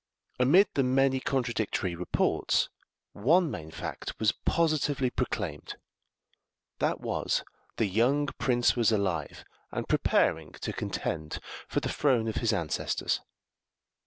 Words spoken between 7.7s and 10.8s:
the young prince was alive, and preparing to